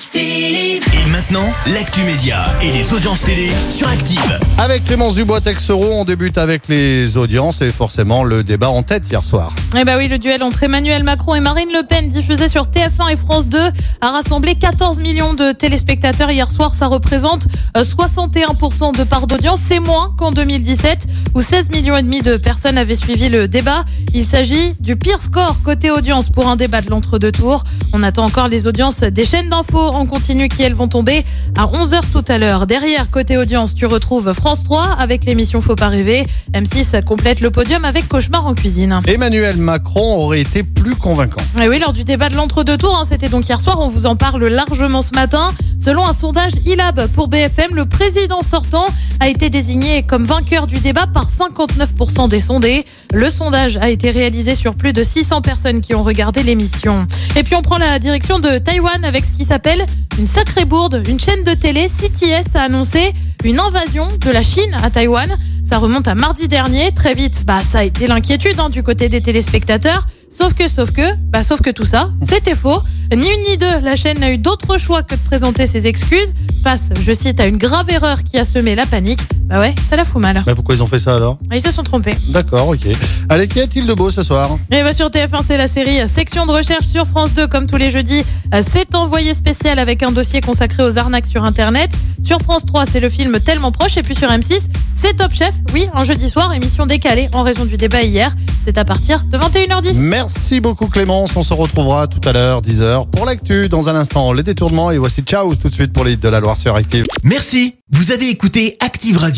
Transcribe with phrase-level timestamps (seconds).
[0.00, 0.82] Active.
[0.94, 4.40] Et maintenant, l'actu média et les audiences télé sur Active.
[4.56, 9.22] Avec Clémence Dubois-Texero, on débute avec les audiences et forcément le débat en tête hier
[9.22, 9.54] soir.
[9.78, 13.12] Eh bah oui, le duel entre Emmanuel Macron et Marine Le Pen, diffusé sur TF1
[13.12, 13.58] et France 2,
[14.00, 16.74] a rassemblé 14 millions de téléspectateurs hier soir.
[16.74, 19.60] Ça représente euh, 61% de part d'audience.
[19.62, 23.84] C'est moins qu'en 2017, où 16 millions et demi de personnes avaient suivi le débat.
[24.14, 27.64] Il s'agit du pire score côté audience pour un débat de l'entre-deux tours.
[27.92, 31.24] On attend encore les audiences des chaînes d'infos en continu qui, elles, vont tomber
[31.56, 32.66] à 11h tout à l'heure.
[32.66, 36.26] Derrière, côté audience, tu retrouves France 3 avec l'émission Faut pas rêver.
[36.54, 39.00] M6 complète le podium avec Cauchemar en cuisine.
[39.06, 41.42] Emmanuel Macron aurait été plus convaincant.
[41.62, 44.06] Et oui, lors du débat de l'entre-deux tours, hein, c'était donc hier soir, on vous
[44.06, 45.52] en parle largement ce matin.
[45.82, 48.86] Selon un sondage ILAB pour BFM, le président sortant
[49.18, 52.84] a été désigné comme vainqueur du débat par 59% des sondés.
[53.14, 57.06] Le sondage a été réalisé sur plus de 600 personnes qui ont regardé l'émission.
[57.34, 59.86] Et puis on prend la direction de Taïwan avec ce qui s'appelle
[60.18, 61.02] une sacrée bourde.
[61.08, 65.34] Une chaîne de télé, CTS, a annoncé une invasion de la Chine à Taïwan.
[65.64, 66.92] Ça remonte à mardi dernier.
[66.92, 70.04] Très vite, bah, ça a été l'inquiétude hein, du côté des téléspectateurs.
[70.30, 72.82] Sauf que, sauf que, bah, sauf que tout ça, c'était faux.
[73.16, 76.32] Ni une ni deux, la chaîne n'a eu d'autre choix que de présenter ses excuses
[76.62, 79.20] face, je cite, à une grave erreur qui a semé la panique.
[79.50, 80.44] Bah ouais, ça la fout mal.
[80.46, 81.36] Mais pourquoi ils ont fait ça alors?
[81.52, 82.16] Ils se sont trompés.
[82.28, 82.86] D'accord, ok.
[83.28, 84.56] Allez, qu'y a-t-il de beau ce soir?
[84.70, 87.76] Et bah sur TF1, c'est la série Section de recherche sur France 2, comme tous
[87.76, 88.22] les jeudis.
[88.54, 91.90] euh, C'est envoyé spécial avec un dossier consacré aux arnaques sur Internet.
[92.22, 93.96] Sur France 3, c'est le film Tellement proche.
[93.96, 95.54] Et puis sur M6, c'est Top Chef.
[95.74, 98.32] Oui, un jeudi soir, émission décalée en raison du débat hier.
[98.64, 99.96] C'est à partir de 21h10.
[99.98, 103.68] Merci beaucoup Clémence, on se retrouvera tout à l'heure 10h pour l'actu.
[103.68, 106.38] Dans un instant, les détournements et voici Ciao tout de suite pour les de la
[106.40, 107.04] Loire sur Active.
[107.24, 109.18] Merci, vous avez écouté Active